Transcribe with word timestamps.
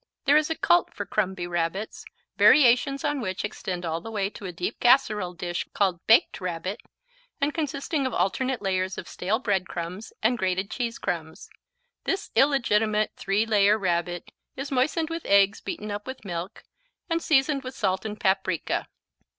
There 0.25 0.35
is 0.35 0.49
a 0.49 0.55
cult 0.55 0.91
for 0.95 1.05
Crumby 1.05 1.45
Rabbits 1.45 2.05
variations 2.35 3.03
on 3.03 3.21
which 3.21 3.45
extend 3.45 3.85
all 3.85 4.01
the 4.01 4.09
way 4.09 4.31
to 4.31 4.47
a 4.47 4.51
deep 4.51 4.79
casserole 4.79 5.35
dish 5.35 5.63
called 5.75 6.03
Baked 6.07 6.41
Rabbit 6.41 6.81
and 7.39 7.53
consisting 7.53 8.07
of 8.07 8.13
alternate 8.15 8.63
layers 8.63 8.97
of 8.97 9.07
stale 9.07 9.37
bread 9.37 9.67
crumbs 9.67 10.11
and 10.23 10.39
grated 10.39 10.71
cheese 10.71 10.97
crumbs. 10.97 11.51
This 12.05 12.31
illegitimate 12.35 13.11
three 13.15 13.45
layer 13.45 13.77
Rabbit 13.77 14.31
is 14.55 14.71
moistened 14.71 15.11
with 15.11 15.23
eggs 15.27 15.61
beaten 15.61 15.91
up 15.91 16.07
with 16.07 16.25
milk, 16.25 16.63
and 17.07 17.21
seasoned 17.21 17.61
with 17.63 17.75
salt 17.75 18.03
and 18.03 18.19
paprika. 18.19 18.87